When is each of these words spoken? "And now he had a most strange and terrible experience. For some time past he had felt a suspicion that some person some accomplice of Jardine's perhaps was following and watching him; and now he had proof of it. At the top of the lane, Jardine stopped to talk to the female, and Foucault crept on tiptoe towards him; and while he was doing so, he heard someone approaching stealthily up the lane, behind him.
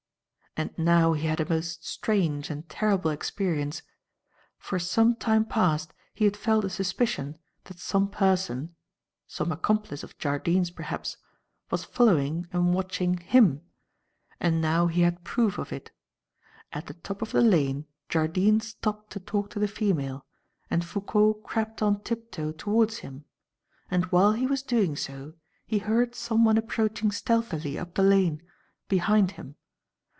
"And 0.57 0.77
now 0.77 1.13
he 1.13 1.27
had 1.27 1.39
a 1.39 1.47
most 1.47 1.87
strange 1.87 2.49
and 2.49 2.67
terrible 2.67 3.09
experience. 3.09 3.83
For 4.57 4.79
some 4.79 5.15
time 5.15 5.45
past 5.45 5.93
he 6.13 6.25
had 6.25 6.35
felt 6.35 6.65
a 6.65 6.69
suspicion 6.69 7.37
that 7.63 7.79
some 7.79 8.09
person 8.11 8.75
some 9.25 9.53
accomplice 9.53 10.03
of 10.03 10.17
Jardine's 10.17 10.69
perhaps 10.69 11.15
was 11.69 11.85
following 11.85 12.49
and 12.51 12.73
watching 12.73 13.19
him; 13.19 13.61
and 14.41 14.59
now 14.59 14.87
he 14.87 15.03
had 15.03 15.23
proof 15.23 15.57
of 15.57 15.71
it. 15.71 15.91
At 16.73 16.87
the 16.87 16.95
top 16.95 17.21
of 17.21 17.31
the 17.31 17.39
lane, 17.41 17.85
Jardine 18.09 18.59
stopped 18.59 19.13
to 19.13 19.21
talk 19.21 19.51
to 19.51 19.59
the 19.59 19.69
female, 19.69 20.25
and 20.69 20.83
Foucault 20.83 21.35
crept 21.45 21.81
on 21.81 22.01
tiptoe 22.01 22.51
towards 22.51 22.97
him; 22.97 23.23
and 23.89 24.03
while 24.07 24.33
he 24.33 24.47
was 24.47 24.63
doing 24.63 24.97
so, 24.97 25.33
he 25.65 25.77
heard 25.77 26.13
someone 26.13 26.57
approaching 26.57 27.09
stealthily 27.09 27.79
up 27.79 27.93
the 27.95 28.03
lane, 28.03 28.41
behind 28.89 29.31
him. 29.31 29.55